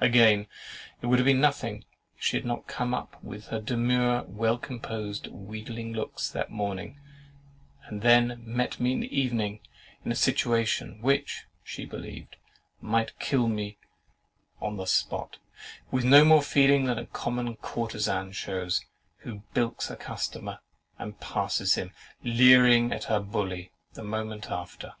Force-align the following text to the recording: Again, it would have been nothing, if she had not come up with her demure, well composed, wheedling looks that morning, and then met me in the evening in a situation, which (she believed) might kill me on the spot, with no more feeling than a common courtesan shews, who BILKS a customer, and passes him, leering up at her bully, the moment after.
Again, 0.00 0.46
it 1.02 1.08
would 1.08 1.18
have 1.18 1.26
been 1.26 1.42
nothing, 1.42 1.84
if 2.16 2.24
she 2.24 2.38
had 2.38 2.46
not 2.46 2.66
come 2.66 2.94
up 2.94 3.22
with 3.22 3.48
her 3.48 3.60
demure, 3.60 4.22
well 4.22 4.56
composed, 4.56 5.26
wheedling 5.26 5.92
looks 5.92 6.30
that 6.30 6.48
morning, 6.50 6.98
and 7.84 8.00
then 8.00 8.42
met 8.46 8.80
me 8.80 8.92
in 8.92 9.00
the 9.00 9.14
evening 9.14 9.60
in 10.06 10.10
a 10.10 10.14
situation, 10.14 11.02
which 11.02 11.44
(she 11.62 11.84
believed) 11.84 12.36
might 12.80 13.18
kill 13.18 13.46
me 13.46 13.76
on 14.58 14.78
the 14.78 14.86
spot, 14.86 15.36
with 15.90 16.02
no 16.02 16.24
more 16.24 16.40
feeling 16.40 16.84
than 16.86 16.98
a 16.98 17.04
common 17.04 17.54
courtesan 17.56 18.32
shews, 18.32 18.86
who 19.18 19.42
BILKS 19.52 19.90
a 19.90 19.96
customer, 19.96 20.60
and 20.98 21.20
passes 21.20 21.74
him, 21.74 21.92
leering 22.24 22.90
up 22.90 22.96
at 22.96 23.04
her 23.04 23.20
bully, 23.20 23.70
the 23.92 24.02
moment 24.02 24.50
after. 24.50 24.94